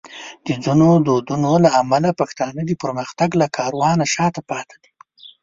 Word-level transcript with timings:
د 0.45 0.47
ځینو 0.63 0.89
دودونو 1.05 1.51
له 1.63 1.69
امله 1.81 2.09
پښتانه 2.19 2.61
د 2.65 2.71
پرمختګ 2.83 3.29
له 3.41 3.47
کاروانه 3.57 4.05
شاته 4.15 4.41
پاتې 4.49 4.75
دي. 4.83 4.91